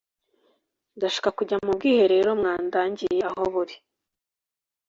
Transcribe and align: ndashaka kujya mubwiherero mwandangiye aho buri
ndashaka 0.97 1.29
kujya 1.37 1.55
mubwiherero 1.65 2.31
mwandangiye 2.39 3.19
aho 3.29 3.43
buri 3.53 3.75